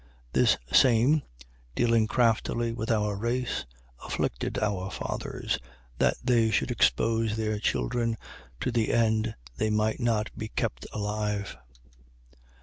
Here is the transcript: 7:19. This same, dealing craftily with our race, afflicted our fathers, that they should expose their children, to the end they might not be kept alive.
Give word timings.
7:19. 0.33 0.33
This 0.33 0.57
same, 0.73 1.21
dealing 1.75 2.07
craftily 2.07 2.73
with 2.73 2.89
our 2.89 3.15
race, 3.15 3.67
afflicted 4.03 4.57
our 4.57 4.89
fathers, 4.89 5.59
that 5.99 6.15
they 6.23 6.49
should 6.49 6.71
expose 6.71 7.37
their 7.37 7.59
children, 7.59 8.17
to 8.61 8.71
the 8.71 8.91
end 8.91 9.35
they 9.57 9.69
might 9.69 9.99
not 9.99 10.31
be 10.35 10.47
kept 10.47 10.87
alive. 10.91 11.55